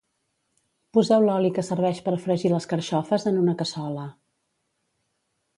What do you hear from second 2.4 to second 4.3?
les carxofes en una cassola.